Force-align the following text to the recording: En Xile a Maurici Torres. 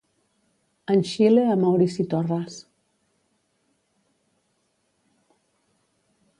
En 0.93 1.01
Xile 1.09 1.43
a 1.55 1.57
Maurici 1.63 2.03
Torres. 2.13 2.55